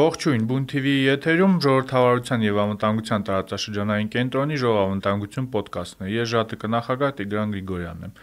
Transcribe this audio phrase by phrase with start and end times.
[0.00, 7.12] Ողջույն, Բուն TV-ի եթերում ժողովրդավարության եւ անվտանգության տարածաշրջանային կենտրոնի ժողովրդավարություն ոդկասթն է։ Ես ժատիկը նախագահ
[7.18, 8.14] Տիգրան Գրիգորյանն եմ։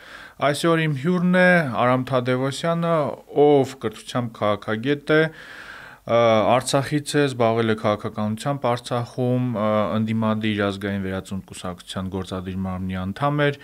[0.48, 1.50] Այսօր իմ հյուրն է
[1.84, 2.94] Արամ Թադևոսյանը,
[3.46, 5.22] ով կրթությամբ քաղաքագետ է,
[6.08, 9.48] Արցախից է, զբաղվել է քաղաքականությամբ Արցախում,
[10.00, 13.62] ընդդիմադիր ազգային վերածնունդ կուսակցության գործադիր մարմնի անդամ էր,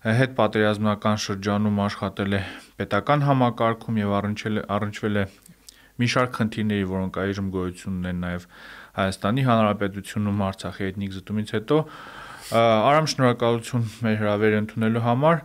[0.00, 2.42] հետ պատերազմնական շրջանում աշխատել է
[2.80, 5.24] պետական համակարգում եւ առնչվել է առնչվել է
[6.00, 8.48] մի շարք խնդիրների, որոնք այժմ գոյություն ունեն նաև
[9.00, 11.78] Հայաստանի Հանրապետությունում Արցախի էթնիկ զտումից հետո
[12.50, 15.44] արամ շնորհակալություն մեր հրավերը ընդունելու համար։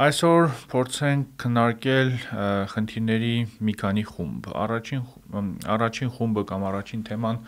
[0.00, 2.10] Այսօր փորձենք քննարկել
[2.72, 3.32] խնդիրների
[3.66, 5.02] մի քանի խումբ։ Առաջին
[5.74, 7.40] առաջին խումբը կամ առաջին թեման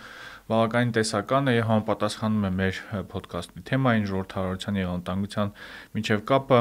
[0.50, 2.80] բավականին տեսական է եւ համապատասխանում է մեր
[3.14, 5.52] ոդկասթի թեմային ժողովրդավարության եւ անտանգության
[5.96, 6.60] միջև կապը։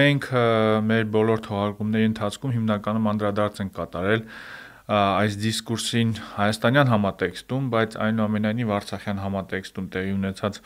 [0.00, 0.28] Մենք
[0.90, 4.24] մեր բոլոր թողարկումների ընթացքում հիմնականում անդրադարձ ենք կատարել
[4.86, 10.60] այս դիսկուրսին հայաստանյան համատեքստում, բայց այնուամենայնիվ Արցախյան համատեքստում տեղի ունեցած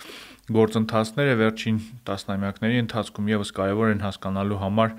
[0.56, 1.78] գործընթացները վերջին
[2.10, 4.92] տասնամյակների ընթացքում եւս կարեւոր են հասկանալու համար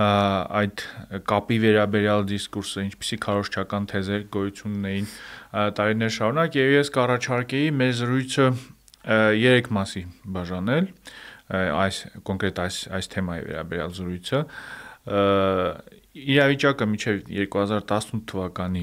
[0.00, 0.84] այդ
[1.28, 5.08] կապի վերաբերյալ դիսկուրսը, ինչպիսի քարոշչական թեզեր գոյություն ունեին
[5.80, 8.46] տարիներ շարունակ եւ ես կառաջարկեի մեր զրույցը
[9.40, 10.04] երեք մասի
[10.36, 10.88] բաժանել
[11.50, 14.40] այս կոնկրետ այս այս թեմայի վերաբերյալ զրույցը
[16.10, 18.82] իրավիճակը միջև 2018 թվականի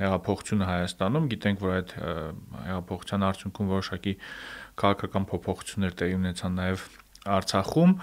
[0.00, 1.92] հեղափոխությունը Հայաստանում, գիտենք, որ այդ
[2.70, 4.14] հեղափոխության արդյունքում որոշակի
[4.80, 6.86] քաղաքական փոփոխություններ տեղի ունեցան նաև
[7.36, 7.94] Արցախում,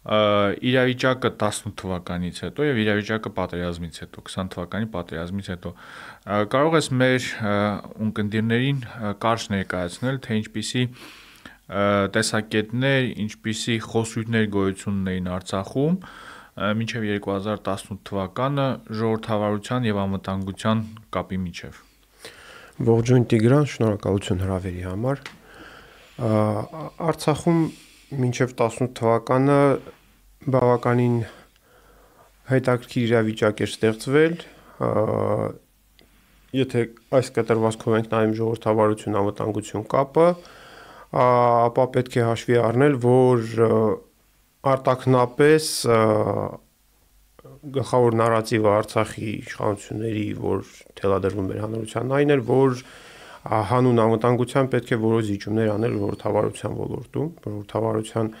[0.00, 5.72] իրավիճակը 18 թվականից հետո եւ իրավիճակը պատերազմից հետո 20 թվականի պատերազմից հետո
[6.54, 7.26] կարող ես մեր
[8.06, 8.80] ունկնդիրներին
[9.20, 10.84] կարճ ներկայացնել թե ինչպիսի
[12.16, 16.00] տեսակետներ, ինչպիսի խոսույթներ գոյություն ունեին Արցախում
[16.60, 18.64] մինչև 2018 թվականը
[19.00, 20.82] ժողովրդավարության եւ անվտանգության
[21.16, 21.78] կապի միջև։
[22.90, 25.22] Ողջույն Տիգրան, շնորհակալություն հրավերի համար։
[27.10, 27.62] Արցախում
[28.20, 29.58] մինչև 18 թվականը
[30.56, 31.16] բավականին
[32.50, 34.36] հետաքրքիր իրավիճակ էր ստեղծվել,
[36.60, 36.84] եթե
[37.20, 40.28] այս կտրվածքով ենք նայում ժողովրդավարություն անվտանգություն կապը,
[41.24, 43.44] ապա պետք է հաշվի առնել, որ
[44.60, 45.68] արտակնապես
[47.76, 52.82] գլխավոր նարատիվը Արցախի իշխանությունների, որ թելադրվում էր հանրության, այն էր, որ
[53.70, 58.32] հանուն անվտանգության պետք է որոշ զիջումներ անել ժողովրդավարության ոլորտում, ժողովրդավարության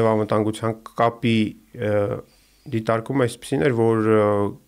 [0.00, 1.38] եւ անվտանգության կապի
[2.70, 4.08] դիտարկում այսպեսին էր, որ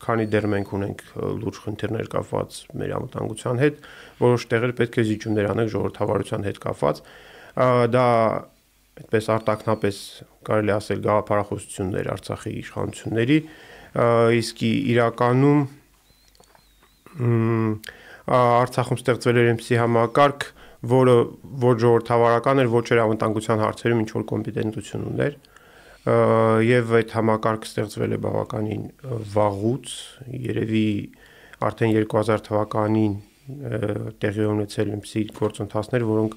[0.04, 1.02] քանի դեռ մենք ունենք
[1.42, 3.82] լուրջ խնդիրներ կապված մեր անվտանգության հետ,
[4.20, 7.02] որոշ տեղեր պետք է զիջումներ անել ժողովրդավարության հետ կապված։
[7.92, 8.06] Դա
[9.00, 9.98] այդպես արտակնապես
[10.46, 13.38] կարելի ասել գաղափարախոսություններ Արցախի իշխանությունների,
[14.42, 15.62] իսկ իրականում
[18.32, 20.46] Արցախում ստեղծվել էր MC համակարգ,
[20.92, 21.16] որը
[21.62, 25.36] որ ժողովրդավարական էր, ոչ էր անվտանգության հարցերում ինչ որ կոմպետենտություն ուներ
[26.66, 28.86] եւ այդ համակարգը ստեղծվել է բավականին
[29.34, 29.92] վաղուց,
[30.48, 30.88] երևի
[31.62, 33.14] արդեն 2000 թվականին
[34.22, 36.34] տեղի ունեցել MC գործընթացներ, որոնք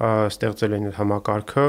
[0.00, 1.66] ստեղծել են համակարգը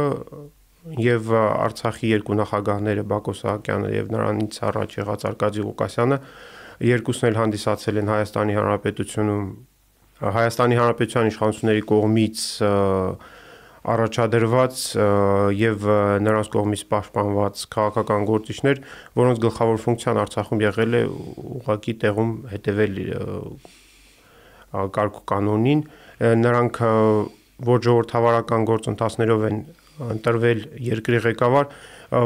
[1.02, 6.18] եւ Արցախի երկու նախագահները Բակո Սահակյանը եւ նրանից առաջ եղած Արկադի Ղուկասյանը
[6.92, 9.44] երկուսն էլ հանդիսացել են Հայաստանի Հանրապետությունում
[10.22, 12.42] Հայաստանի Հանրապետության իշխանությունների կողմից
[13.82, 14.82] առաջադրված
[15.58, 15.86] եւ
[16.22, 18.82] նրանց կողմից պաշտպանված քաղաքական գործիչներ,
[19.18, 21.02] որոնց գլխավոր ֆունկցիան Արցախում եղել է
[21.62, 23.00] ուղակի տեղում հետևել
[24.72, 25.82] կարգու կանոնին,
[26.46, 26.82] նրանք
[27.68, 29.60] որ ժողովրդավարական գործընթացներով են
[30.02, 31.68] ընտրվել երկրի ղեկավար,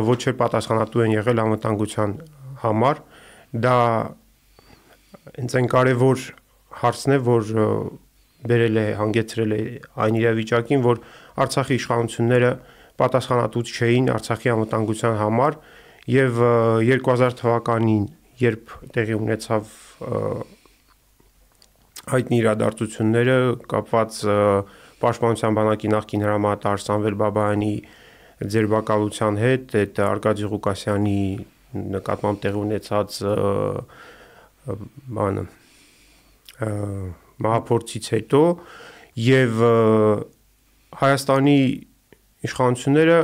[0.09, 2.16] ոչ էլ պատասխանատու են եղել անվտանգության
[2.63, 3.01] համար։
[3.66, 3.75] Դա
[5.35, 6.25] հենց այն կարևոր
[6.81, 7.53] հարցն է, որ
[8.46, 9.61] բերել է հանգեցրել է
[10.05, 11.02] այն իրավիճակին, որ
[11.46, 12.52] Արցախի իշխանությունները
[13.02, 15.58] պատասխանատու չէին Արցախի անվտանգության համար
[16.16, 16.41] եւ
[16.85, 18.03] 2000 թվականին,
[18.40, 19.73] երբ տեղի ունեցավ
[22.05, 23.38] հայտնի իրադարձությունները
[23.72, 24.20] կապված
[25.05, 27.73] պաշտպանության բանակի նախկին հրամանատար Սամվել Բաբայանի
[28.55, 31.19] ձերբակալության հետ, այդ Արկադի Ղուկասյանի
[31.96, 33.19] նկատմամբ տեղի ունեցած
[35.16, 35.43] բանը
[37.46, 38.41] մահապորցից հետո
[39.25, 39.63] եւ
[40.96, 41.57] Հայաստանի
[42.47, 43.19] իշխանությունները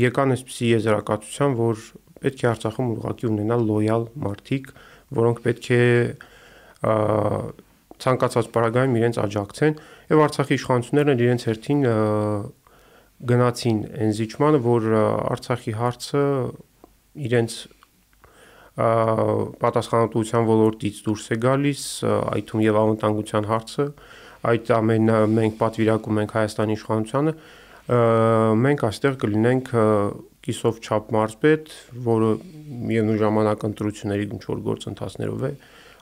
[0.00, 1.84] եկան այսպիսի եզրակացության, որ
[2.24, 4.72] պետք է Արցախում ուղղակի ունենալ լոյալ մարդիկ,
[5.20, 5.84] որոնք պետք է
[8.00, 9.78] ցանկացած պարագայում իրենց աջակցեն
[10.10, 11.82] եւ Արցախի իշխանություններն իրենց հերթին
[13.30, 14.88] գնացին այն զիջմանը, որ
[15.30, 16.22] Արցախի հարցը
[17.30, 17.56] իրենց
[19.60, 23.86] պատասխանատվության ոլորտից դուրս է գալիս, այդ թվում եւ անվտանգության հարցը,
[24.50, 27.34] այդ ամենը մենք պատվիրակում ենք Հայաստանի իշխանությանը,
[28.64, 29.72] մենք այստեղ կլինենք
[30.40, 31.74] կիսով չափ մարզպետ,
[32.06, 32.30] որը
[32.90, 35.52] միևնույն ժամանակ ընտրությունների ինչ որ գործընթացներով է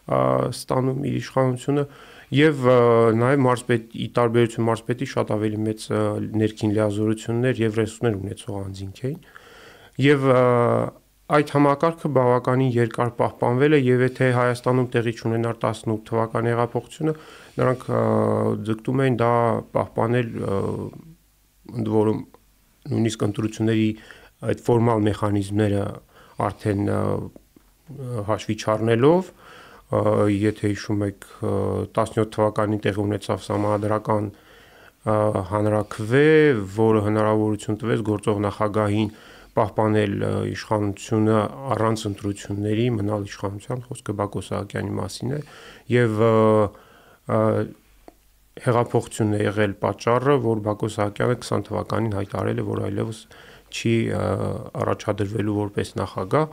[0.08, 1.84] ստանում իր իշխանությունը
[2.34, 2.64] եւ
[3.18, 5.84] նաեւ մարզպետ ի տարբերություն մարզպետի շատ ավելի մեծ
[6.42, 9.20] ներքին լիազորություններ եւ ռեսուրսներ ունեցող անձինք էին
[10.04, 10.26] եւ
[11.28, 17.14] այդ համակարգը բավականին երկար պահպանվել է եւ եթե Հայաստանում տեղի ունենար 18 թվականի հեղափոխությունը
[17.58, 17.82] նրանք
[18.68, 19.32] ձգտում էին դա
[19.76, 22.22] պահպանել ընդ որում
[22.92, 23.90] նույնիսկ ընտրությունների
[24.48, 25.84] այդ ֆորմալ մեխանիզմները
[26.48, 26.82] արդեն
[28.28, 29.30] հաշվի չառնելով
[29.88, 31.26] եթե հիշում եք
[31.96, 34.28] 17 թվականին տեղի ունեցավ համադրական
[35.48, 36.28] հանրակրվե,
[36.76, 39.10] որը հնարավորություն տվեց գործող նախագահին
[39.58, 40.14] պահպանել
[40.52, 41.38] իշխանությունը
[41.74, 45.40] առանց ընտրությունների մնալ իշխանության, խոսքը Բակո Սահակյանի մասին է,
[45.94, 46.20] եւ
[48.68, 53.22] հեղափոխությունն է եղել պատճառը, որ Բակո Սահակյանը 20 թվականին հայտարարել է, որ այլևս
[53.68, 53.94] չի
[54.84, 56.46] առաջադրվելու որպես նախագահ,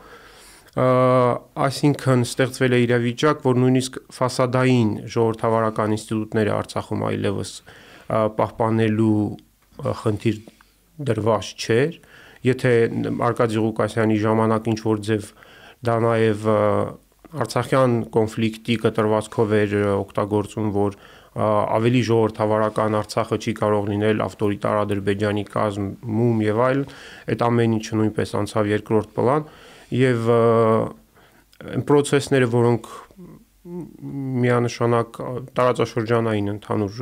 [0.76, 7.52] այսինքն ստեղծվել է իրավիճակ, որ նույնիսկ ֆասադային ժողովրդավարական ինստիտուտները Արցախում այլևս
[8.40, 9.20] պահպանելու
[10.02, 10.42] խնդիր
[11.10, 11.96] դրված չէր,
[12.50, 12.74] եթե
[13.30, 15.30] Արկադի Ղուկասյանի ժամանակ ինչ որ ձև
[15.88, 16.50] դա նաև
[17.36, 21.00] Արցախյան կոնֆլիկտի կտրվածքով էր օգտագործում, որ
[21.36, 26.84] ավելի ժողովրդավարական Արցախը չի կարող լինել ավտորիտար Ադրբեջանի կազմում եւ այլ,
[27.32, 29.50] այդ ամեն ինչը նույնպես անցավ երկրորդ պլան
[29.94, 30.30] եւ
[31.66, 32.90] այն process-ները, որոնք
[34.46, 35.20] միանշանակ
[35.58, 36.98] տարածաշրջանային ընդհանուր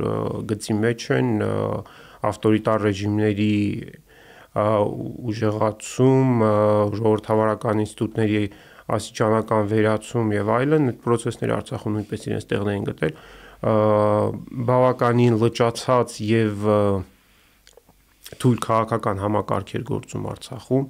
[0.52, 1.32] գծի մեջ են
[2.24, 3.56] ավտորիտար ռեժիմների
[4.54, 6.44] ուժեղացում,
[6.94, 8.44] ժողովրդավարական ինստիտուտների
[8.94, 13.14] ասիճանական վերացում եւ այլն, այդ process-ները Արցախում նույնպես իրենց տեղն են գտել
[14.70, 16.66] բավականին լճացած եւ
[18.44, 20.88] թույլ քաղաքական համակարգ էր գործում Արցախում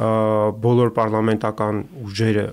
[0.00, 2.46] բոլոր պարլամենտական ուժերը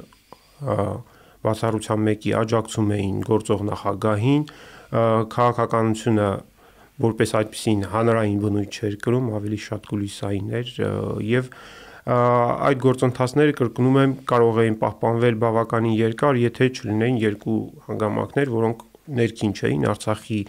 [1.48, 4.46] բացառության մեկի աջակցում էին գործող նախագահին,
[5.38, 6.30] քաղաքականությունը
[7.08, 10.72] որպես այդպեսին հանրային բնույթ չէր կրում, ավելի շատ կուլիսային էր
[11.28, 11.50] եւ
[12.08, 17.58] այդ գործընթացները կրկնում եմ կարող էին պահպանվել բավականին երկար, եթե չլինեին երկու
[17.88, 18.86] հանգամանքներ, որոնք
[19.18, 20.40] ներքին չէին Արցախի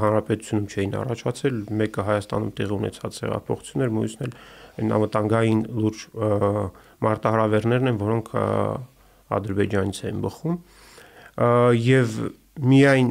[0.00, 4.34] հանրապետությունում չէին առաջացել, մեկը Հայաստանում տեղի ունեցած հեղափոխությունն էր, մյուսն էլ
[4.80, 6.04] այն անվտանգային լուրջ
[7.06, 8.30] մարտահրավերներն են, որոնք
[9.40, 10.56] Ադրբեջանից են բխում
[11.80, 12.16] եւ
[12.70, 13.10] միայն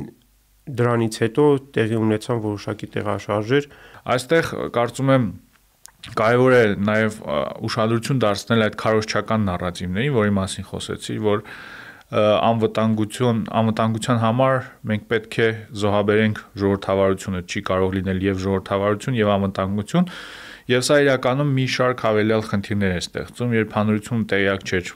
[0.79, 1.45] դրանից հետո
[1.75, 3.67] տեղի ունեցան որոշակի տեղաշարժեր
[4.13, 5.29] այստեղ կարծում եմ
[6.19, 7.15] կարևոր է նաև
[7.67, 11.41] ուշադրություն դարձնել այդ քարոշչական նարատիվներին, որի մասին խոսեցի, որ
[12.19, 14.55] անվտանգություն անվտանգության համար
[14.91, 15.49] մենք պետք է
[15.81, 20.07] զոհաբերենք ժողովրդավարությունը, չի կարող լինել եւ ժողովրդավարություն եւ անվտանգություն,
[20.69, 24.89] Եվ սա իրականում մի շարք հավելյալ խնդիրներ է ստեղծում, երբ հանրությունը տեղյակ չէր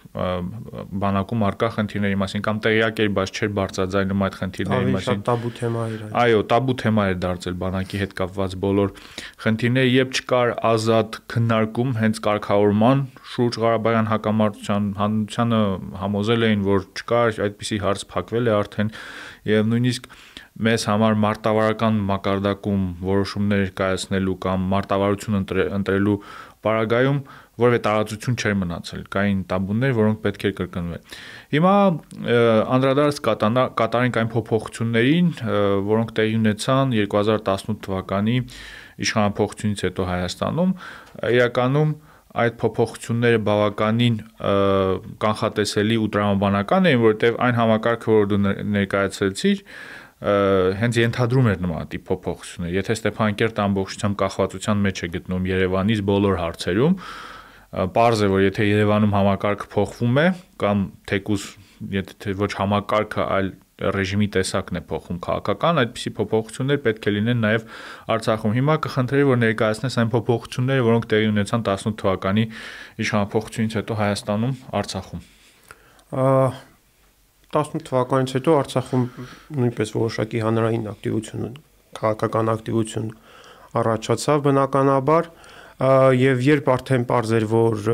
[1.04, 5.52] բանակում արկա խնդիրների մասին կամ տեղյակ էր, բայց չէր բարձրաձայնում այդ խնդիրների մասին։ Ավելի տաբու
[5.58, 8.94] թեմա էր։ Այո, տաբու թեմա էր դարձել բանակի հետ կապված բոլոր
[9.44, 15.64] խնդիրները, եւ չկար ազատ քննարկում հենց կարգավորման շուրջ Ղարաբաղյան հակամարտության հանրությանը
[16.04, 18.94] համոզել էին, որ չկար այդպիսի հարց փակվել է արդեն
[19.50, 20.14] եւ նույնիսկ
[20.54, 26.18] մեզ համար մարտավարական մակարդակում որոշումներ կայացնելու կամ մարտավարություն ընտրելու
[26.64, 27.18] պարագայում
[27.64, 31.18] որևէ տարածություն չէր մնացել, կային տաբուներ, որոնք պետք էր կրկնվեն։
[31.54, 31.74] Հիմա
[32.78, 33.20] անդրադարձ
[33.82, 35.28] կատարենք այն փոփոխություններին,
[35.90, 38.38] որոնք տեղի ունեցան 2018 թվականի
[39.06, 40.74] իշխանապողությունից հետո Հայաստանում,
[41.34, 41.94] իրականում
[42.34, 44.16] այդ փոփոխությունները բավականին
[45.22, 48.40] կանխատեսելի ու տրամաբանական էին, որովհետև այն համակարգը, որ դու
[48.74, 49.62] ներկայացրեցիր,
[50.24, 56.96] հենց ենթադրում էր նմանատիպ փոփոխություններ։ Եթե Ստեփանակերտ ամբողջությամբ կախվածության մեջ է գտնվում Երևանից բոլոր հարցերում,
[57.74, 60.26] Պարզ է, որ եթե Երևանում համակարգը փոխվում է
[60.62, 61.46] կամ թեկուզ
[61.94, 63.48] եթե ոչ համակարգը, այլ
[63.94, 67.66] ռեժիմի տեսակն է փոխում քաղաքական, այդպիսի փոփոխություններ պետք է լինեն նաև
[68.14, 72.46] Արցախում։ Հիմա կխնդրեի, որ ներկայացնես այն փոփոխությունները, որոնք տեղի ունեցան 18 թվականի
[73.04, 74.54] իշխանապողությունից հետո Հայաստանում,
[74.84, 75.26] Արցախում։
[77.54, 79.04] 18 թվականից հետո Արցախում
[79.60, 81.54] նույնպես որոշակի հանրային ակտիվություն,
[82.00, 83.08] քաղաքական ակտիվություն
[83.84, 85.30] առաջացավ բնականաբար
[86.24, 87.06] եւ երբ արդեն
[87.38, 87.88] էր որ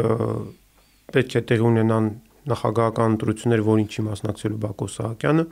[1.10, 2.10] պետք է տեղի ունենան
[2.50, 5.46] նախագահական ընտրություններ, որին չի մասնակցելու Բակո Սահակյանը,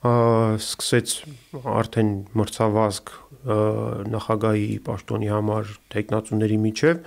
[0.00, 1.14] սկսեց
[1.80, 3.12] արդեն մրցավազք
[4.14, 7.02] նախագահի պաշտոնի համար տեխնացուների միջև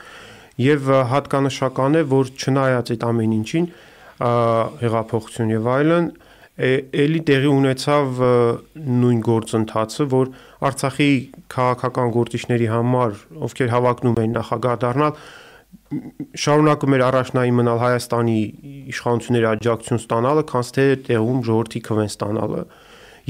[0.63, 3.67] եւ հատկանշական է որ չնայած այդ ամեն ինչին
[4.83, 6.09] հեղափոխություն եւ այլն,
[6.53, 8.19] էլի տեղի ունեցավ
[8.77, 10.27] նույն գործընթացը, որ
[10.69, 11.07] Արցախի
[11.49, 13.15] քաղաքական գործիչների համար,
[13.47, 15.15] ովքեր հավակնում էին նախագահ դառնալ,
[16.43, 18.37] շարունակում էր առաջնային մնալ Հայաստանի
[18.93, 22.61] իշխանությունների աջակցություն ստանալը, քանց թե տեղում ժողովրդի քվեն ստանալը։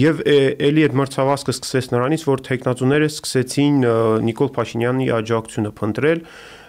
[0.03, 0.21] Եվ
[0.67, 3.75] էլի այդ մրցավազքը սկսեց նրանից, որ տեխնացուները սկսեցին
[4.27, 6.23] Նիկոլ Փաշինյանի աջակցությունը փնտրել,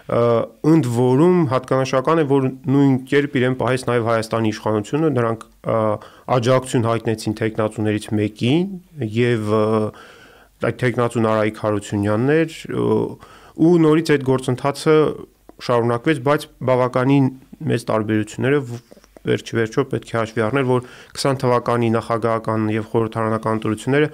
[0.05, 5.45] ընդ որում հատկանշական է, որ նույն կերպ իրեն պահեց նաև Հայաստանի իշխանությունը, նրանք
[6.35, 8.67] աջակցություն հայտնեցին տեխնացուներից մեկին
[9.15, 9.49] եւ
[10.65, 12.59] այդ տեխնացուն Արայիկ Հարությունյանն էր
[13.65, 14.95] ու նորից այդ գործընթացը
[15.65, 17.27] շարունակվեց, բայց բավականին
[17.65, 18.61] մեծ տարբերությունները
[19.25, 24.09] վերջի վերջո պետք է հաշվի առնել, որ 20 թվականի նախագահական եւ խորհրդարանական ընտրությունները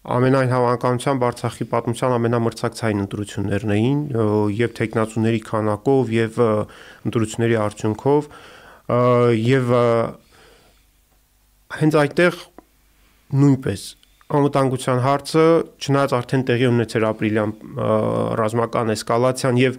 [0.00, 3.98] ամենայն հավանականությամբ Արցախի պատմության ամենամրցակցային ընտրություններն էին
[4.56, 6.38] եւ տեխնացուների քանակով եւ
[7.10, 8.30] ընտրությունների արդյունքով
[9.44, 9.72] եւ
[11.80, 12.38] հենց այդտեղ
[13.40, 13.82] նույնպես
[14.30, 15.44] անվտանգության հարցը
[15.84, 17.52] չնայած արդեն տեղի ունեցել ապրիլյան
[18.40, 19.78] ռազմական էսկալացիան եւ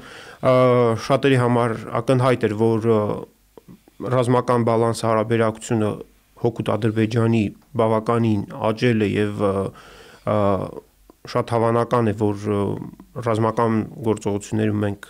[1.08, 2.88] շատերի համար ակնհայտ էր որ
[4.16, 5.92] ռազմական բալանս հարաբերակցությունը
[6.42, 7.44] հոգուտ Ադրբեջանի
[7.82, 9.44] բավականին աճել է եւ
[10.26, 12.46] շատ հավանական է որ
[13.28, 15.10] ռազմական գործողություններում մենք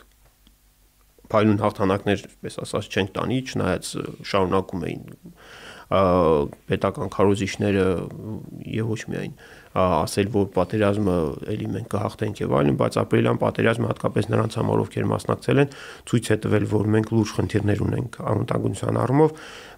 [1.32, 3.92] փայլուն հաղթանակներ, այսպես ասած, չենք տանի, չնայած
[4.28, 5.04] շարունակում էին
[6.72, 7.86] պետական քարոզիչները
[8.72, 9.34] եւ ոչ միայն
[9.72, 11.14] ասել, որ պատերազմը
[11.52, 15.72] էլի մենք կհաղթենք եւ այլն, բայց ապրիլյան պատերազմը հատկապես նրանց համար, ովքեր մասնակցել են,
[16.12, 19.34] ցույց է տվել, որ մենք լուրջ խնդիրներ ունենք անվտանգության առումով,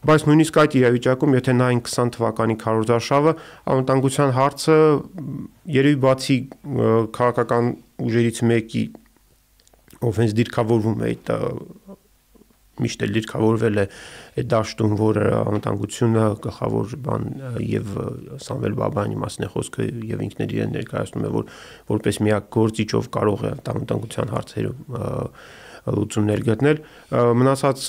[0.09, 3.35] բայց նույնիսկ այդ իրավիճակում, եթե նայենք 20 թվականի քարոզարշավը,
[3.73, 4.77] անվտանգության հարցը
[5.77, 6.37] երևի բացի
[7.13, 7.71] քաղաքական
[8.03, 8.83] ուժերից մեկի
[10.03, 11.29] ով հենց դիրքավորվում է այդ
[12.81, 13.85] միշտ էլ դիրքավորվել է
[14.41, 17.27] այդ դաշտում, որ անվտանգությունը գլխավոր բան
[17.69, 17.91] եւ
[18.45, 21.51] Սամվել Բաբայանի մասն է խոսքը եւ ինքն իրեն ներկայացնում է, որ
[21.93, 24.81] որպես միակ գործիչով կարող է անվտանգության հարցերում
[25.83, 26.77] լուծումներ գտնել
[27.43, 27.81] մնացած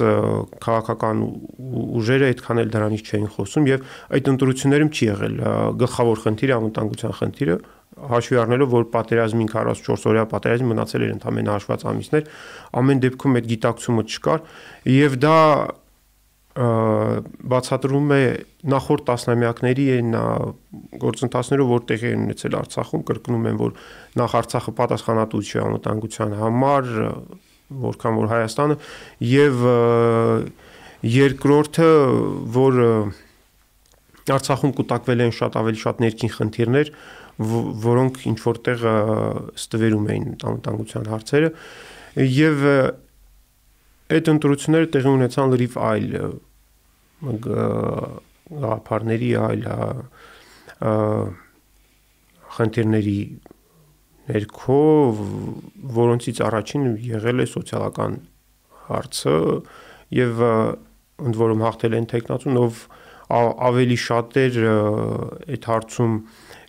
[0.64, 1.20] քաղաքական
[1.94, 3.84] ուժերը այդքան էլ դրանից չէին խոսում եւ
[4.18, 5.36] այդ ընտրություններում չի եղել
[5.84, 7.58] գլխավոր խնդիրը անվտանգության խնդիրը
[7.94, 12.28] հաշվի առնելով որ պատերազմին 44 օրյա պատերազմի մնացել էր ընդամենը հաշված ամիսներ
[12.80, 14.44] ամեն դեպքում այդ գիտակցումը չկար
[14.94, 15.38] եւ դա
[16.54, 18.22] բացատրում է
[18.70, 20.12] նախորդ տասնամյակների այն
[21.02, 23.72] գործընթացներով որտեղ են ունեցել Արցախում կրկնում են որ
[24.22, 26.92] նախ Արցախը պատասխանատու չէ անվտանգության համար
[27.84, 28.78] որքան որ Հայաստանը
[29.34, 29.66] եւ
[31.14, 31.90] երկրորդը
[32.54, 32.80] որ
[34.24, 36.90] Արցախում կուտակվել են շատ ավելի շատ ներքին խնդիրներ,
[37.38, 38.84] որոնք ինչ որտեղ
[39.58, 41.48] ստվերում էին անվտանգության հարցերը
[42.34, 42.66] եւ
[44.14, 46.06] այդ ընտրությունները տեղի ունեցան լրիվ այլ
[47.46, 49.66] գաղափարների այլ
[52.54, 53.18] խնդիրների
[54.28, 54.80] ներքո
[55.98, 58.14] որոնցից առաջին եղել է սոցիալական
[58.88, 59.34] հարցը
[60.18, 62.84] եւ ընդ որում հաղթել են տեխնացուն ով
[63.34, 66.16] ավելի շատ էր այդ հարցում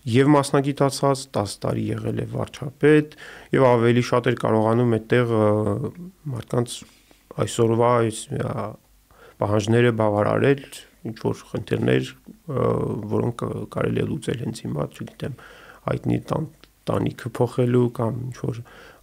[0.06, 3.16] եւ մասնագիտացած 10 տարի եղել է վարչապետ
[3.56, 5.32] եւ ավելի շատ էր կարողանում այդտեղ
[6.34, 6.76] մարդկանց
[7.46, 8.20] այսօրվա այս
[9.42, 10.62] պահանջները բավարարել
[11.06, 12.12] ինչ որ խնդիրներ,
[13.16, 13.42] որոնք
[13.74, 15.36] կարելի է լուծել հենց հիմա, չգիտեմ,
[15.86, 16.20] հայտնի
[16.86, 18.60] տանիքը փոխելու կամ ինչ որ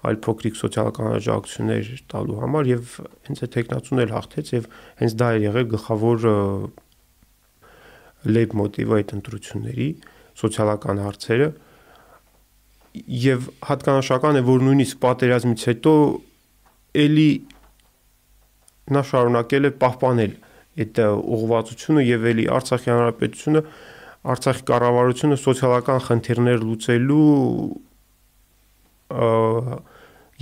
[0.07, 2.93] այլ փոքրիկ սոցիալական աջակցություններ տալու համար եւ
[3.29, 4.69] հենց այդ տեխնացուն էլ հաղթեց եւ
[5.03, 6.27] հենց դա էր եղել գլխավոր
[8.33, 9.89] լեյբ մոտիվը այդ ընտրությունների
[10.41, 11.49] սոցիալական հարցերը
[13.23, 15.93] եւ հատկանշական է որ նույնիսկ պատերազմից հետո
[17.03, 17.31] էլի
[18.93, 20.35] նա շարունակել է պահպանել
[20.83, 21.01] այդ
[21.37, 23.63] ուղղվածությունը եւ էլի Արցախի հանրապետությունը
[24.33, 27.31] Արցախի կառավարությունը սոցիալական խնդիրներ լուծելու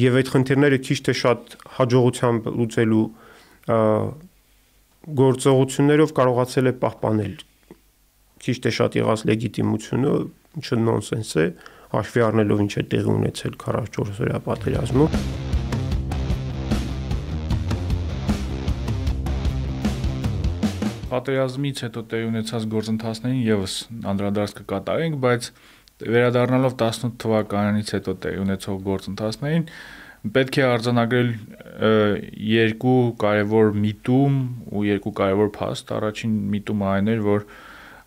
[0.01, 3.05] եւ այդ խնդիրները քիչ թե շատ հաջողությամբ լուծելու
[5.21, 7.35] գործողություններով կարողացել է պահպանել
[8.41, 10.13] քիչ թե շատ եղած լեգիտիմությունը,
[10.61, 11.45] ինչը նոնսենս է,
[11.93, 15.17] հաշվի առնելով ինչ է տեղի ունեցել 44 օրյա պատերազմում։
[21.11, 23.73] Պատերազմից հետո տեղի ունեցած գործընթացներին եւս
[24.15, 25.49] անդրադարձ կկատարենք, բայց
[26.01, 29.67] վերադառնալով 18 թվականից հետո տեղի ունեցող գործընթացներին
[30.21, 31.29] պետք է արձանագրել
[32.53, 34.35] երկու կարևոր միտում
[34.69, 37.47] ու երկու կարևոր փաստ։ Առաջին միտումը այն էր, որ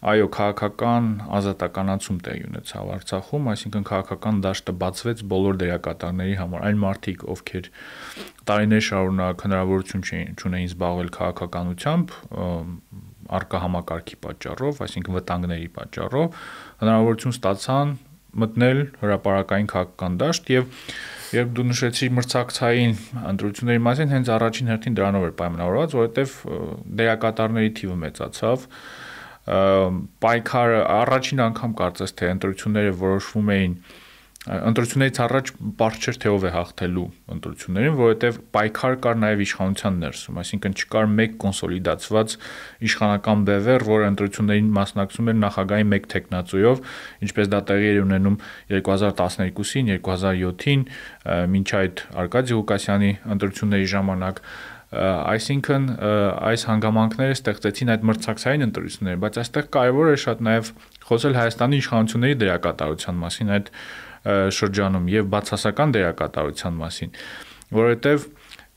[0.03, 1.05] այո, քաղաքական
[1.37, 7.69] ազատականացում տեղի ունեցավ Արցախում, այսինքն քաղաքական դաշտը բացվեց բոլոր դերակատարների համար, այն մարդիկ, ովքեր
[8.51, 10.05] տարիներ շարունակ հնարավորություն
[10.43, 12.15] չունեին զբաղվել քաղաքականությամբ,
[13.39, 16.39] արկա համակարգի պատճառով, այսինքն վտանգների պատճառով,
[16.83, 17.97] հնարավորություն ստացան
[18.43, 20.71] մտնել հրաապարակային քաղաքական դաշտ եւ
[21.33, 22.91] Երբ դու նշեցիր մրցակցային
[23.31, 26.35] ընտրությունների մասին, հենց առաջին հերթին դրանով էր պայմանավորված, որովհետև
[26.99, 28.67] դերակատարների թիվը մեծացավ,
[29.43, 33.75] պայքարը առաջին անգամ կարծես թե ընտրությունները որոշվում էին
[34.43, 40.39] ընտրություններից առաջ բարձ չէր թե ով է հաղթելու ընտրություններին, որովհետև պայքար կար նաև իշխանության ներսում,
[40.41, 42.35] այսինքն չկար մեկ կոնսոլիդացված
[42.89, 46.83] իշխանական բևեռ, որը ընտրություններին մասնակցում էր նախագահի մեկ տեխնացույով,
[47.23, 48.37] ինչպես դա տեղի էր ունենում
[48.83, 50.85] 2012-ին, 2007-ին,
[51.55, 54.43] մինչ այդ Արկադի Ղուկասյանի ընտրությունների ժամանակ
[54.93, 55.85] այսինքն
[56.49, 60.71] այս հանգամանքները ստեղծեցին այդ մրցակցային ընտրությունները, բայց այստեղ կարևոր է շատ նաև
[61.09, 63.71] խոսել Հայաստանի իշխանությունների դերակատարության մասին այդ
[64.57, 67.15] շրջանում եւ բացասական դերակատարության մասին,
[67.73, 68.27] որովհետեւ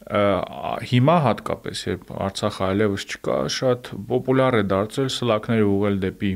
[0.06, 6.32] հիմա հատկապես երբ Արցախը այլևս չկա, շատ պոպուլյար է դարձել սլակները ուղղել դեպի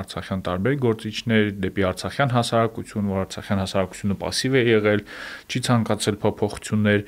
[0.00, 5.02] արցախյան տարբեր գործիչներ, դեպի արցախյան հասարակություն, որ արցախյան հասարակությունը пассив է եղել,
[5.48, 7.00] չի ցանկացել փոփոխություններ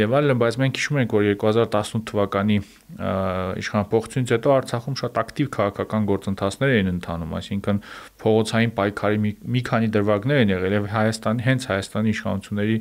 [0.00, 6.06] եւ այլն, բայց մենք հիշում ենք, որ 2018 թվականի իշխանապողությունից հետո Արցախում շատ ակտիվ քաղաքական
[6.08, 7.80] գործընթացներ էին ընթանում, այսինքն
[8.22, 12.78] փողոցային պայքարի մի, մի քանի դրվագներ են եղել եւ Հայաստանի հենց Հայաստանի իշխանությունների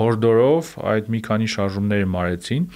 [0.00, 2.68] հորդորով այդ մի քանի շարժումները մարեցին։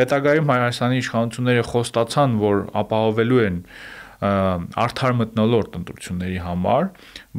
[0.00, 3.58] Հետագայում Հայաստանի իշխանությունները խոստացան, որ ապահովելու են
[4.20, 6.88] արդար մտնոլորտ ընտրությունների համար,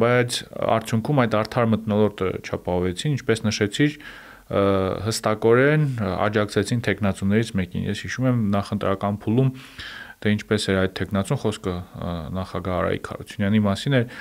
[0.02, 0.38] բայց
[0.76, 3.98] արդյունքում այդ արդար մտնոլորտը չապահովեցին, ինչպես նշեցիր,
[4.52, 9.52] հստակորեն աջակցեցին տեխնացուներից մեկին։ Ես հիշում եմ նախընտրական փուլում
[10.22, 11.76] թե ինչպես էր այդ տեխնացուն խոսքը
[12.38, 14.12] նախագահ Արայիկ Խարությունյանի մասին էր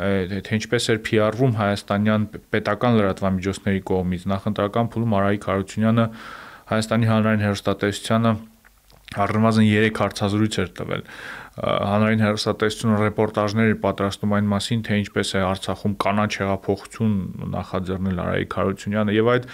[0.00, 2.22] թե ինչպես էր PR-վում հայաստանյան
[2.54, 6.06] պետական լրատվամիջոցների կողմից նախընտրական փուլում Արայիկ Խարությունյանը
[6.70, 8.32] Հայաստանի հանրային հերոստատեսությանը
[9.20, 11.04] առնվազն 3 հարցազրույց էր տվել
[11.60, 17.16] հանրային հերոստատեսությունը ռեպորտաժներ պատրաստում այն մասին, թե ինչպես է Արցախում կանաչ հեղափոխություն
[17.56, 19.48] նախաձեռնել Արայիկ Խարությունյանը եւ այդ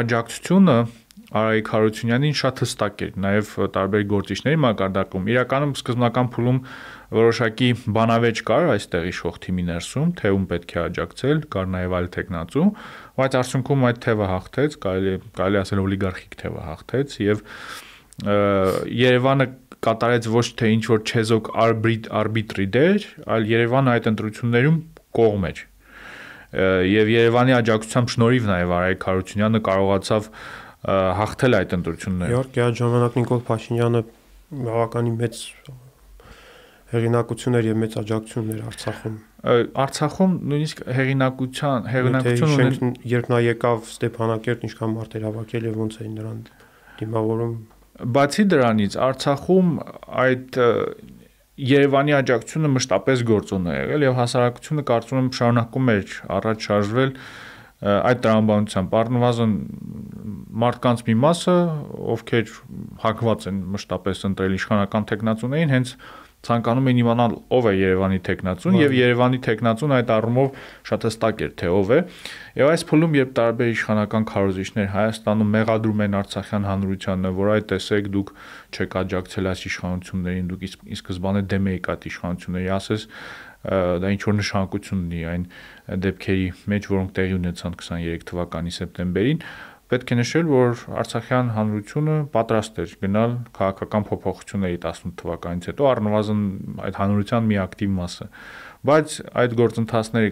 [0.00, 0.76] աջակցությունը
[1.30, 6.58] Արայիկ Հարությունյանին շատ հստակ էր, նաև տարբեր գործիչների մակարդակում։ Իրականում սկզբնական փուլում
[7.14, 12.10] որոշակի բանավեճ կար այստեղ իշխող թիմի ներսում, թե ում պետք է աջակցել, կար նաև այլ
[12.18, 12.66] տեխնացու,
[13.20, 17.44] բայց արդյունքում այդ թևը հաղթեց, կարելի կարելի ասել օլիգարխիկ թևը հաղթեց եւ
[19.00, 19.46] Երևանը
[19.80, 24.80] կատարեց ոչ թե ինչ որ չեզոք արբիտ արբիտրի դեր, այլ Երևանը այդ ընտրություններում
[25.16, 25.62] կողմ էր։
[26.50, 30.28] Եվ Երևանի աջակցությամբ շնորհիվ նաև Արայք Հարությունյանը կարողացավ
[30.80, 34.00] հաղթել այդ ընտրությունները։ Իհարկե, այդ ժամանակ Նիկոլ Փաշինյանը
[34.50, 35.40] բավականին մեծ
[36.90, 39.18] հեղինակություններ եւ մեծ աջակցություններ Արցախում։
[39.84, 46.16] Արցախում նույնիսկ հեղինակության հեղինակություն ունեն երբ նա եկավ Ստեփանակերտ ինչքան մարդեր հավաքել եւ ոնց էին
[46.18, 46.40] նրան
[47.00, 47.54] դիմավորում
[48.00, 49.70] Բացի դրանից Արցախում
[50.24, 50.58] այդ
[51.60, 57.10] Երևանի աջակցությունը մշտապես գործոն է եղել եւ հասարակությունը կարծում եմ շարունակում էր առաջ շարժվել
[57.80, 59.52] այդ տրամաբանությամբ առնվազն
[60.60, 61.54] մարդկանց մի մասը,
[62.14, 62.50] ովքեր
[63.04, 65.94] հակված են մշտապես ընտրել իշխանական տեխնացուներին, հենց
[66.40, 70.54] ցանկանում էին իմանալ ով է Երևանի տեխնացուն եւ Երևանի տեխնացուն այդ առումով
[70.88, 71.98] շատ հստակ էր թե ով է
[72.60, 78.10] եւ այս փուլում երբ տարբեր իշխանական քարոզիչներ Հայաստանում մեղադրում են Արցախյան հանրությանը որ այդ տեսեք
[78.16, 78.32] դուք
[78.72, 83.06] չեք աջակցել այս իշխանություններին դուք ի սկզբանե դեմ եք այդ իշխանությունների ասես
[83.60, 85.42] դա ինչ որ նշանակություն ունի այն
[86.04, 89.42] դեպքերի մեջ որոնք տեղի ունեցան 23 թվականի սեպտեմբերին
[89.90, 96.44] պետք է նշել, որ Արցախյան հանրությունը պատրաստ էր գնալ քաղաքական փոփոխությունների 18 թվականից հետո առնվազն
[96.86, 98.26] այդ հանրության մի ակտիվ մասը։
[98.90, 100.30] Բայց այդ գործընթացները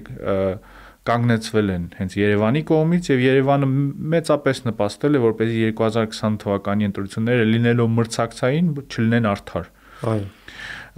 [1.08, 3.68] կանգնեցվել են հենց Երևանի կողմից եւ Երևանը
[4.14, 9.70] մեծապես նպաստել է որպեսզի 2020 թվականի ընտրությունները լինելով մրցակցային չլինեն արդար։
[10.12, 10.26] Այո։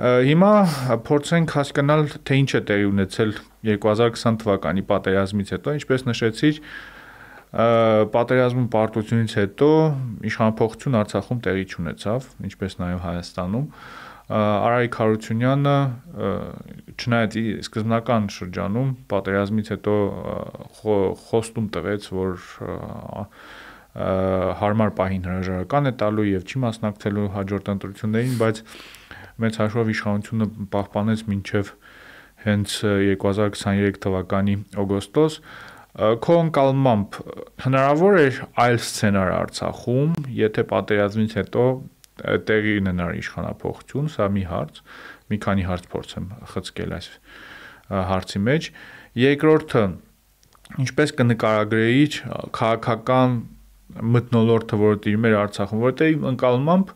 [0.00, 0.50] Հիմա
[1.04, 3.32] փորձենք հասկանալ թե ինչ է տեղի ունեցել
[3.68, 6.60] 2020 թվականի պատերազմից հետո, ինչպես նշեցիր,
[8.14, 9.68] պատերազմի պարտությունից հետո
[10.30, 13.66] իշխանապողություն Արցախում տեղի չունեցավ, ինչպես նաև Հայաստանում։
[14.40, 15.76] Արայիկ Հարությունյանը
[16.96, 17.36] չնայած
[17.66, 19.96] սկզբնական շրջանում պատերազմից հետո
[21.26, 22.38] խոստում տվեց, որ
[24.60, 28.62] հարմար պահին հրաժարական է տալու եւ չի մասնակցելու հաջորդ ընտրություններին, բայց
[29.44, 31.72] մեծ հաշվով իշխանությունը պահպանեց մինչև
[32.44, 32.76] հենց
[33.10, 35.38] 2023 թվականի օգոստոս
[36.24, 37.16] քո ընկալմամբ
[37.64, 38.26] հնարավոր է
[38.62, 41.64] այլ սցենար Արցախում, եթե պատերազմից հետո
[42.20, 44.78] տեղի ունենար իշխանապողություն, սա մի հարց։
[45.30, 47.08] մի քանի հարց փորձեմ խցկել այս
[48.10, 48.68] հարցի մեջ։
[49.20, 49.82] Երկրորդը
[50.84, 52.12] ինչպես կնկարագրեիչ
[52.60, 53.36] քաղաքական
[54.14, 56.92] մտնոլորտը, որը էր Արցախում, որտեղ ընկալմամբ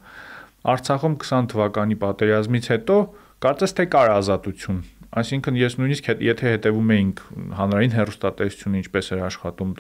[0.64, 2.98] Արցախում 20 թվականի պատերազմից հետո
[3.44, 4.82] կարծես թե կար ազատություն
[5.14, 7.20] Այսինքն ես նույնիսկ եթե հետևում էինք
[7.54, 9.74] հանրային հերոստատեսությունը ինչպես էր աշխատում,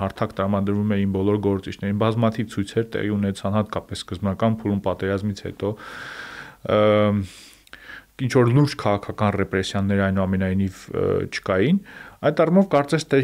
[0.00, 5.72] հարթակ տրամադրվում էին բոլոր գործիչներին, բազմաթիվ ցույցեր տեղի ունեցան հատկապես սկզբնական փուլում պատերազմից հետո
[8.24, 10.80] ինչ որ լուրջ քաղաքական ռեպրեսիաներ այնուամենայնիվ
[11.36, 11.82] չկային,
[12.28, 13.20] այդ առումով կարծես թե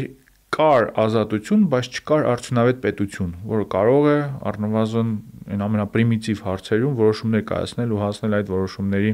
[0.55, 4.19] կար ազատություն, բայց չկար արդյունավետ պետություն, որը կարող է
[4.53, 5.09] առնվազն
[5.45, 9.11] այն ամենապրիմիտիվ հարցերում որոշումներ կայացնել ու հասնել այդ որոշումների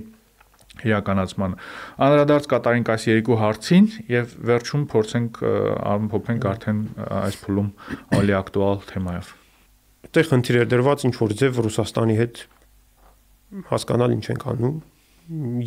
[0.82, 1.56] իրականացման։
[2.02, 5.42] Անդրադարձ կատարենք այս երկու հարցին եւ վերջում փորձենք
[5.92, 6.80] ամփոփենք արդեն
[7.22, 7.70] այս փուլում
[8.18, 9.34] ավելի ակտուալ թեմայով։
[10.08, 12.42] Այդտեղ խնդիր է դրված ինչ որ ձև Ռուսաստանի հետ
[13.72, 14.80] հասկանալ ինչ ենք անում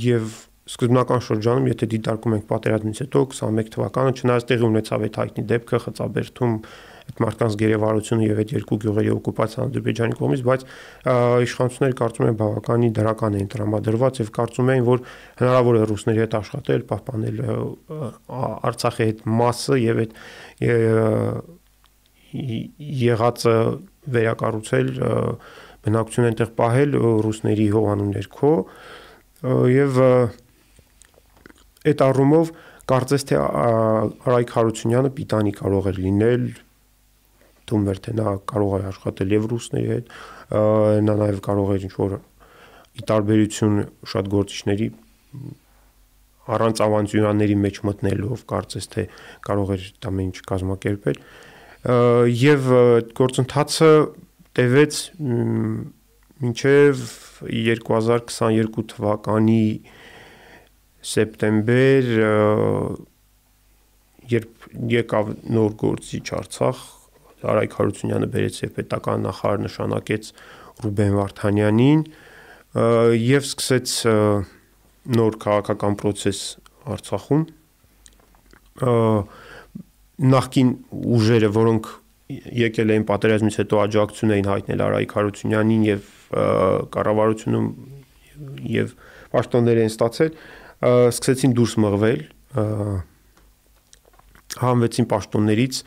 [0.05, 5.45] եւ սկզբնական շրջանում, եթե դիտարկում ենք պատերազմից հետո 21 թվականը, չնայած տեղի ունեցավ այդ հայտնի
[5.51, 6.55] դեպքը Խծաբերդում
[7.05, 10.65] այդ մարդկանց գերեվարությունը եւ այդ երկու գյուղերի օկուպացիան Ադրբեջանի կողմից, բայց
[11.45, 15.05] իշխանությունները կարծում են բավականի դրական էին տրամադրված եւ կարծում էին, որ
[15.41, 17.37] հնարավոր է ռուսների հետ աշխատել, պահպանել
[18.75, 20.17] Արցախի հետ մասը եւ այդ
[23.05, 23.57] եղածը
[24.15, 24.89] վերակառուցել
[25.85, 28.53] բնակություն այնտեղ պահել ռուսների հովանու ներքո
[29.75, 29.99] եւ
[31.85, 32.53] այդ առումով
[32.91, 36.47] կարծես թե Արայք Հարությունյանը պիտանի կարող էր լինել
[37.91, 40.15] էր թե նա կարող է աշխատել եւ ռուսների հետ,
[41.09, 42.17] նա նաեւ կարող էր ինչ-որ
[42.95, 43.79] ի տարբերություն
[44.13, 44.89] շատ գործիչների
[46.55, 49.05] առանց ավանտյուրաների մեջ մտնելով կարծես թե
[49.49, 51.21] կարող էր դա ինչ կազմակերպել
[52.45, 52.69] եւ
[53.19, 53.91] գործընթացը
[54.59, 55.01] տևեց
[56.45, 57.03] մինչև
[57.49, 59.65] 2022 թվականի
[61.15, 62.11] սեպտեմբեր
[64.35, 66.85] երբ եկավ նոր գործիչ Արցախ
[67.53, 70.31] Արայք Հարությունյանը բերեց եւ պետական նախարար նշանակեց
[70.85, 72.05] Ռուբեն Վարդանյանին
[73.25, 73.97] եւ սկսեց
[75.15, 76.41] նոր քաղաքական process
[76.85, 77.45] Արցախում
[80.35, 80.71] նախքին
[81.15, 81.89] ուժերը, որոնք
[82.65, 86.13] եկել էին պատերազմից հետո աջակցություն էին հայտնել Արայք Հարությունյանին եւ
[86.95, 87.67] կառավարությունում
[88.75, 88.95] եւ
[89.35, 90.31] պաշտոններ են ստացել,
[91.15, 92.23] սկսեցին դուրս մղվել
[94.65, 95.81] հանվեցին պաշտոններից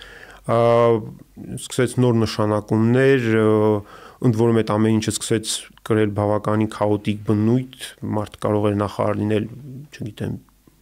[0.48, 3.26] սկսեց նոր նշանակումներ,
[4.28, 5.56] ընդ որում այդ ամեն ինչը սկսեց
[5.88, 7.76] կրել բավականին քաոտիկ բնույթ,
[8.18, 9.50] մարդ կարող էր նախարար լինել,
[9.92, 10.38] չգիտեմ,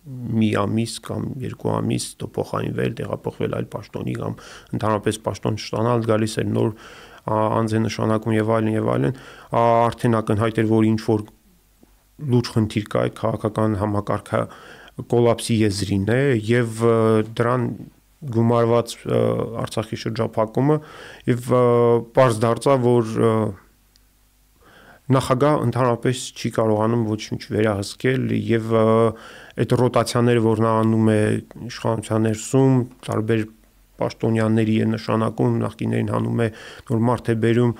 [0.06, 4.36] մի ամիս կամ երկու ամիս դու փոխանցվել, տեղափոխվել այլ պաշտոնի կամ
[4.78, 6.76] ընդհանրապես պաշտոն չստանալ, գալիս էր նոր
[7.26, 9.18] անձե նշանակում եւ այլն եւ այլն,
[9.66, 11.26] արդեն ակնհայտ էր, որ ինչ որ
[12.32, 14.42] լուրջ խնդիր կա քաղաքական համակարգը
[15.12, 16.84] կոլապսի եզրին է եւ
[17.36, 17.66] դրան
[18.34, 18.96] գումարված
[19.66, 20.78] Արցախի շրջափակումը
[21.30, 21.52] եւ
[22.16, 23.14] པարզ դարձավ, որ
[25.16, 28.72] նախագահ ընդհանրապես չի կարողանում ոչինչ վերահսկել եւ
[29.62, 31.20] այդ ռոտացիաները, որ նա անում է
[31.70, 33.44] իշխանության ներսում, տարբեր
[34.02, 36.48] պաշտոնյաների է նշանակում, նախկիներին հանում է
[36.90, 37.76] նոր մարդ է բերում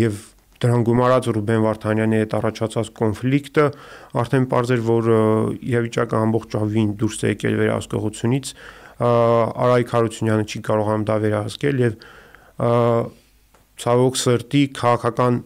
[0.00, 0.22] եւ
[0.60, 3.64] դրան գումարած Ռուբեն Վարդանյանի հետ առաջացած կոնֆլիկտը
[4.20, 5.06] արդեն པարզ էր, որ
[5.70, 8.52] իրավիճակը ամբողջ ավին դուրս է եկել վերահսկողությունից
[9.00, 11.94] Արայք Հարությունյանը չի կարողանում դա վերահսկել եւ
[13.80, 15.38] ցավոք սրտի քաղաքական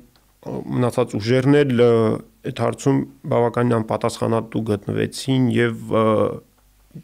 [0.75, 2.99] մնացած ուժերն էլ այդ հարցում
[3.33, 5.95] բավականին անպատասխանատու գտնվեցին եւ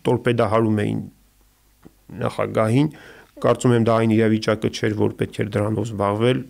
[0.09, 1.01] տորպեդահարում էին
[2.25, 2.91] նախագահին
[3.45, 6.43] կարծում եմ դա այն իրավիճակը չէր որ պետք էր դրանով զբաղվել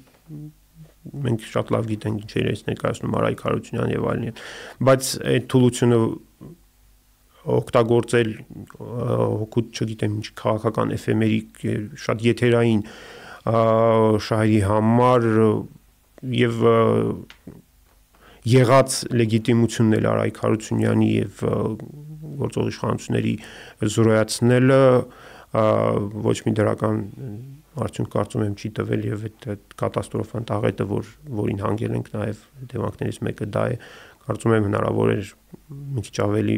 [1.00, 4.40] մենք շատ լավ գիտենք ինչեր է ներկայացնում Արայք Հարությունյան եւ այլն
[4.88, 6.00] բայց այդ թուլությունը
[7.40, 8.30] օգտագործել
[9.40, 11.62] հոգուտ, չգիտեմ, ինչ քաղաքական էֆեմերիկ
[12.04, 12.82] շատ եթերային
[14.28, 15.26] շահերի համար
[16.40, 16.64] եւ
[18.50, 21.42] եղած լեգիտիմությունն էլ Արայք Հարությունյանի եւ
[22.40, 23.32] գործող իշխանությունների
[23.94, 24.82] զորոյացնելը
[26.26, 27.00] ոչ մի դրական
[27.80, 33.20] արդյունք կարծում եմ չի տվել եւ այդ կատաստրոֆան տաղետը որ որին հանգել ենք նաեւ դեմակներից
[33.28, 33.78] մեկը դա է
[34.26, 35.32] կարծում եմ հնարավոր էր
[35.96, 36.56] մի քիչ ավելի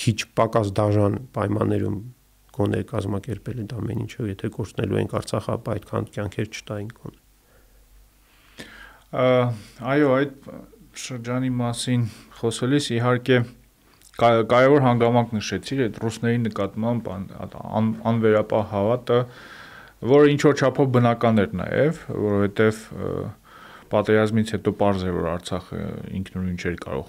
[0.00, 1.96] քիչ պակաս դաժան պայմաններում
[2.56, 7.18] գոնե կազմակերպել այդ ամեն ինչը, եթե կորցնելու ենք Արցախը, ապա այդքան կյանքեր չտային գոնե։
[9.90, 10.34] Այո, այդ
[11.00, 12.04] շրջանի մասին
[12.40, 13.38] խոսելիս իհարկե
[14.20, 17.10] կարևոր հանգամանք նշեցիր այդ ռուսների նկատմամբ
[18.10, 19.18] անվերապահ հավատը,
[20.10, 22.82] որը ինչ որ չափով բնական էր նաև, որովհետև
[23.90, 25.80] պատերազմից հետո པարզ է որ Արցախը
[26.20, 27.08] ինքնուրույն չէր կարող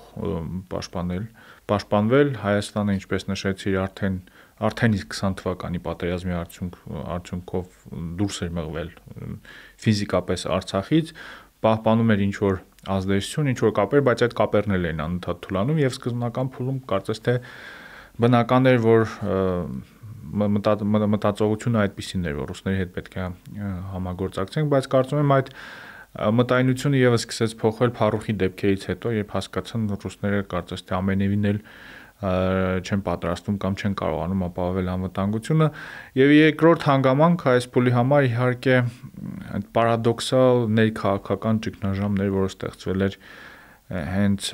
[0.72, 1.26] պաշտպանել,
[1.72, 4.18] պաշտպանվել Հայաստանը ինչպես նշեցի արդեն
[4.62, 6.76] արդեն իսկ 20 թվականի պատերազմի արդյունք
[7.16, 7.78] արդյունքով
[8.22, 8.92] դուրս էր մղվել
[9.86, 11.14] ֆիզիկապես Արցախից,
[11.66, 12.60] պահպանում էր ինչ որ
[12.92, 17.22] ազդեցություն, ինչ որ կապեր, բայց այդ կապերն էլ էին անընդհատ թուլանում եւ սկզբնական փուլում կարծես
[17.26, 17.36] թե
[18.22, 19.04] բնական էր որ
[20.32, 23.28] մտածողությունը այդպեսին էր, որ ռուսների հետ պետք է
[23.92, 25.52] համագործակցենք, բայց կարծում եմ այդ
[26.12, 31.60] մտայնությունը եւս սկսեց փոխվել Փարուխի դեպքերից հետո, երբ հասկացան ռուսները կարծես թե ամենևին էլ
[32.22, 35.68] չեն պատրաստվում կամ չեն կարողանում ապահովել անվտանգությունը
[36.20, 38.76] եւ երկրորդ հանգամանք այս փուլի համար իհարկե
[39.58, 43.18] այդ պարադոքսալ ներքաղաքական ճգնաժամներ, որը ստեղծվել էր
[43.92, 44.46] հենց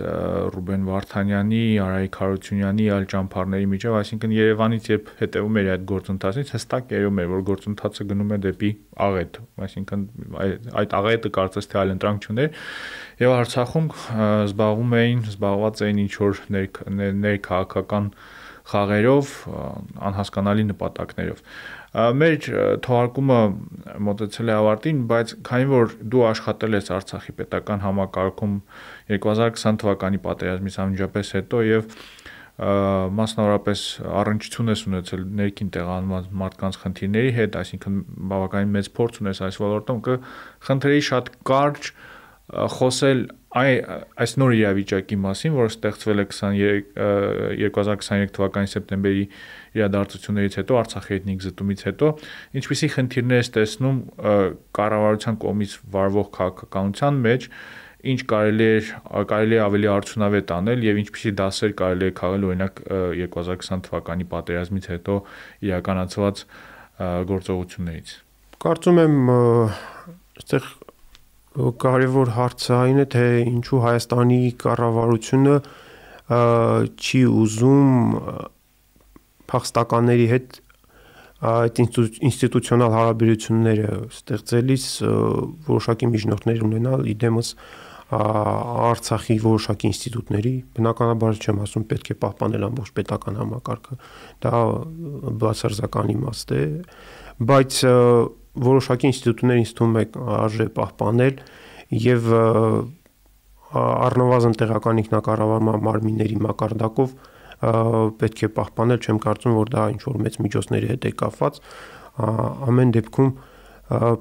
[0.56, 6.96] Ռուբեն Վարդանյանի, Արայիկ Հարությունյանի այլ ճամփարների միջև, այսինքն Երևանից երբ հետևում էր այդ գործընթացից, հստակ
[6.98, 8.72] երևում էր, որ գործընթացը գնում է դեպի
[9.08, 10.08] աղետ, այսինքն
[10.82, 12.50] այդ աղետը կարծես թե այլ ընտրանք չուներ
[13.22, 13.88] եւ Արցախում
[14.48, 18.12] զբաղվում էին, զբաղված էին ինչ որ ներքաղաքական
[18.68, 19.34] խաղերով,
[20.08, 21.44] անհասկանալի նպատակներով
[22.20, 22.48] մեր
[22.84, 23.38] թողարկումը
[24.08, 28.58] մոտեցել է ավարտին, բայց քանի որ դու աշխատել ես Արցախի պետական համակարգում
[29.12, 31.88] 2020 թվականի պատերազմից անմիջապես հետո եւ
[32.58, 33.82] մասնավորապես
[34.18, 38.00] առնչություն ես ունեցել ներքին տեղանված մարդկանց խնդիրների հետ, այսինքն
[38.32, 41.92] բավականին մեծ փորձ ունես այս ոլորտում, կխնդրեի շատ կարճ
[42.48, 43.22] խոսել
[43.58, 43.72] այ
[44.24, 49.24] այս նոր իրավիճակի մասին, որը ստեղծվել է 23 2023 թվականի սեպտեմբերի
[49.78, 52.12] իրադարձություններից հետո Արցախի էթնիկ զտումից հետո,
[52.62, 54.00] ինչպիսի խնդիրներ ես տեսնում
[54.80, 57.50] կառավարության կողմից վարվող քաղաքականության մեջ,
[58.14, 62.82] ինչ կարելի է կարելի է ավելի արդյունավետ անել եւ ինչպիսի դասեր կարելի է քաղել օրինակ
[63.22, 65.16] 2020 թվականի պատերազմից հետո
[65.68, 66.44] իրականացված
[67.32, 68.14] գործողություններից։
[68.68, 70.70] Կարծում եմ այստեղ
[71.58, 75.58] կարևոր հարցը այն է թե ինչու Հայաստանի կառավարությունը
[76.28, 77.92] չի ուզում
[79.48, 80.58] փախստականների հետ
[81.48, 81.80] այդ
[82.28, 84.86] ինստիտուցիոնալ հարաբերությունները ստեղծելիս
[85.68, 87.52] որոշակի միջնորդներ ունենալ իդեմս
[88.08, 93.98] Արցախի որոշակի ինստիտուտների բնականաբար չեմ ասում պետք է պահպանել ամբողջ պետական համակարգը
[94.46, 94.62] դա
[95.44, 96.62] բացարձական իմաստ է
[97.52, 97.80] բայց
[98.68, 100.06] որոշակի ինստիտուտներ ինձ թվում է
[100.38, 101.42] արժե պահպանել
[102.08, 102.32] եւ
[103.76, 107.18] առնվազն տեղական ինքնակառավարման մարմինների մակարդակով
[107.58, 111.60] պետք է պահպանել, չեմ կարծում, որ դա ինչ որ մեծ միջոցների հետ է կապված։
[112.68, 113.32] Ամեն դեպքում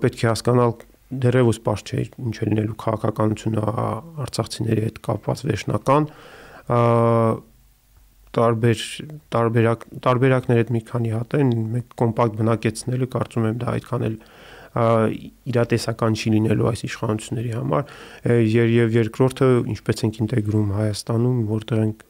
[0.03, 0.73] պետք է հասկանալ
[1.11, 3.67] դերևս པարզ չէ ինչ է լինելու քաղաքականությունը
[4.27, 6.09] արցախցիների հետ կապված վերջնական
[8.37, 8.81] տարբեր
[9.33, 14.17] տարբերակ տարբերակներ այդ մի քանի հատ են մեկ կոմպակտ բնակեցնելը կարծում եմ դա այդքան էլ
[14.77, 17.95] իրատեսական չի լինելու այս իշխանությունների համար
[18.51, 22.05] եւ երկրորդը ինչպես ենք ինտեգրում Հայաստանում որտեղ ենք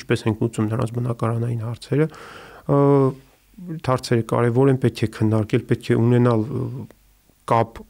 [0.00, 2.08] ինչպես ենք լուծում նրանց բնակարանային հարցերը
[3.86, 6.46] հարցերը կարևոր են պետք է քննարկել պետք է ունենալ
[7.50, 7.80] կապ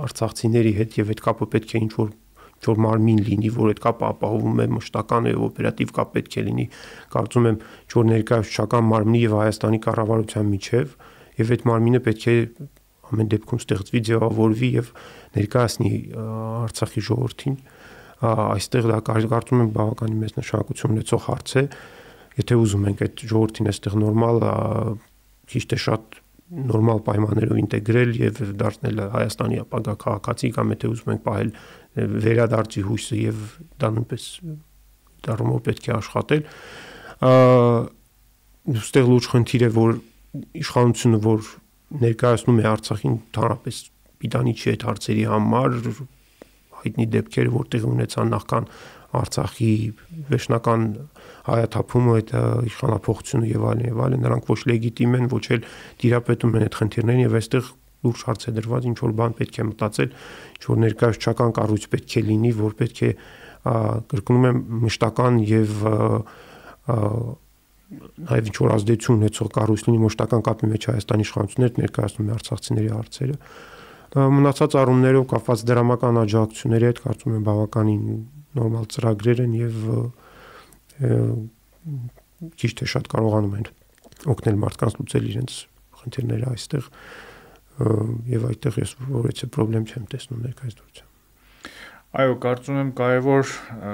[0.00, 2.10] արցախցիների հետ եւ այդ կապը պետք է ինչ որ
[2.60, 6.66] որ մարմին լինի, որ այդ կապը ապահովում է մշտական եւ օպերատիվ կապ պետք է լինի,
[7.14, 7.56] կարծում եմ,
[7.94, 10.92] որ ներկայացուցչական մարմնի եւ Հայաստանի կառավարության միջև
[11.40, 12.36] եւ այդ մարմինը պետք է
[13.10, 14.90] ամեն դեպքում ստեղծվի, ձևավորվի եւ
[15.40, 17.56] ներկայացնի Արցախի ժողովրդին
[18.20, 21.62] այստեղ դա կարծում եմ բավականին մեծ նշանակություն ունեցող հարց է
[22.36, 24.42] եթե ուզում ենք այդ ժողովրդին այստեղ նորմալ
[25.50, 26.19] ճիշտ է շատ
[26.50, 31.50] նորմալ պայմաններով ինտեգրել եւ դարձնել Հայաստանի ապագա քաղաքացի կամ եթե ուզում ենք պահել
[32.24, 33.44] վերադարձի հույսը եւ
[33.80, 34.24] դա նույնպես
[35.26, 36.42] դառնումով պետք է աշխատել
[38.80, 39.92] ուստեղ լուրջ խնդիր է որ
[40.60, 41.40] իշխանությունը որ
[42.00, 43.78] ներկայացնում է Արցախին ընդհանրապես
[44.20, 45.78] պիտանի չի այդ հարցերի համար
[46.80, 48.68] հայտնի դեպքեր որտեղ ունեցան նախքան
[49.10, 49.72] Արցախի
[50.30, 50.82] վերջնական
[51.50, 52.32] հայաթափումը, այդ
[52.70, 55.64] իշխանապողությունը եւ այլն եւ այլն, նրանք ոչ լեգիտիմ են, ոչ էլ
[56.04, 57.70] դիրապետում են այդ խնդիրներին եւ այստեղ
[58.00, 60.14] լուրջ հարց է դրված, ինչ որ բան պետք է մտածել,
[60.56, 63.10] ինչ որ ներկայացչական կառույց պետք է լինի, որ պետք է
[64.10, 65.74] կրկնում եմ մշտական եւ
[68.30, 72.90] նաև ինչ որ ազդեցություն ունեցող կառույց լինի մշտական կապի մեջ Հայաստանի իշխանություններ ներկայացնում է արցախցիների
[72.94, 73.38] հարցերը
[74.10, 78.04] մնացած առումներով կապված դրամական աջակցությունների հետ կարծում եմ բավականին
[78.58, 79.76] նորմալ ծրագրեր են եւ
[82.60, 83.68] ճիշտ է շատ կարողանում են
[84.34, 85.60] օգնել մարդկանց լուծել իրենց
[86.00, 86.90] խնդիրները այստեղ
[88.34, 91.08] եւ այդտեղ ես որևէ խնդրեմ չեմ տեսնում ներկայացուցիչը
[92.10, 93.50] Այո, կարծում եմ կարևոր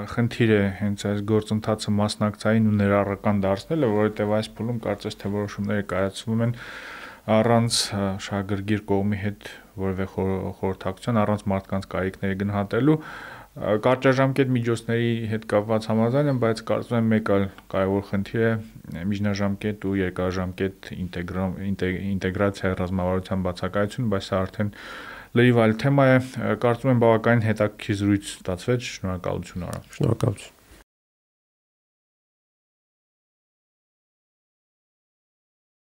[0.09, 5.85] խնդիր է հենց այս գործընթացը մասնակցային ու ներառական դարձնելը, որովհետև այս փուլում կարծես թե որոշումները
[5.91, 6.55] կայացվում են
[7.37, 7.81] առանց
[8.25, 9.51] շահագրգիռ կողմի հետ
[9.83, 12.97] որևէ խորհրդակցության առանց մարդկանց կարիքների գնահատելու
[13.57, 18.51] կարճաժամկետ միջոցների հետ կապված համաձայն եմ, բայց կարծում եմ մեկ այլ կարևոր խնդիր է
[19.11, 24.69] միջնաժամկետ ու երկարաժամկետ ինտեգրացիա ռազմավարության բացակայություն, բայց սա արդեն
[25.37, 26.19] լրիվ այլ թեմա է։
[26.67, 30.56] Կարծում եմ բավականին հետաքրքիր զրույց ստացվեց։ Շնորհակալություն Արամ։ Շնորհակալություն։